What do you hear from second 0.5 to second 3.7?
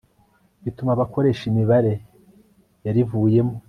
bituma abakoresha imibare yarivuyemo